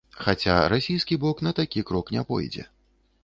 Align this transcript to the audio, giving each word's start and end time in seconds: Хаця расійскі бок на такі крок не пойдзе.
Хаця 0.21 0.55
расійскі 0.73 1.17
бок 1.25 1.41
на 1.47 1.51
такі 1.61 1.83
крок 1.91 2.11
не 2.17 2.23
пойдзе. 2.33 2.67